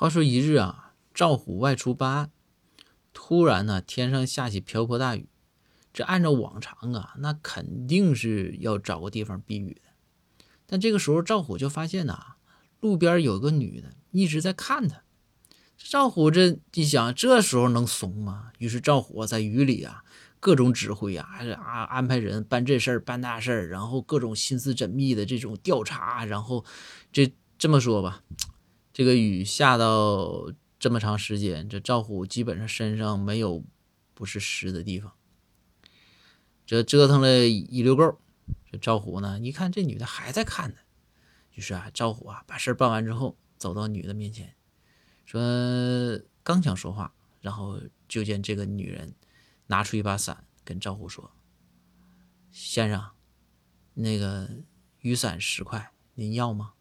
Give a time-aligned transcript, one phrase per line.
[0.00, 2.30] 话说一日啊，赵虎外出办案，
[3.12, 5.28] 突然呢，天上下起瓢泼大雨。
[5.92, 9.90] 这按照往常啊，那肯定是要找个地方避雨的。
[10.66, 12.36] 但这个时候，赵虎就发现呐，
[12.78, 15.02] 路边有个女的一直在看他。
[15.76, 18.52] 赵虎这一想，这时候能怂吗？
[18.58, 20.04] 于是赵虎在雨里啊，
[20.38, 26.64] 各种指挥啊，还是啊安排人办这事儿办那事儿，然后各种心思缜密的这种调查，然后
[27.10, 28.22] 这这么说吧。
[28.98, 33.62] 这个雨下到这么长时间，这赵虎基本上身上没有
[34.12, 35.12] 不是湿的地方。
[36.66, 38.18] 这折腾了一溜够，
[38.68, 40.78] 这赵虎呢，一看这女的还在看呢，
[41.52, 44.56] 于是啊，赵虎啊把事办完之后，走到女的面前，
[45.24, 45.40] 说
[46.42, 49.14] 刚想说话，然后就见这个女人
[49.68, 51.30] 拿出一把伞，跟赵虎说
[52.50, 53.10] ：“先生，
[53.94, 54.50] 那个
[55.02, 56.72] 雨伞十块，您要吗？”